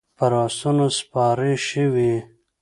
پر 0.17 0.31
اسونو 0.45 0.87
سپارې 0.99 1.53
شوې. 1.67 2.13